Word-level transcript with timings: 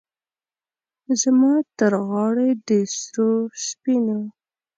زما 1.21 1.53
ترغاړې 1.77 2.49
د 2.67 2.69
سرو، 2.97 3.31
سپینو، 3.65 4.19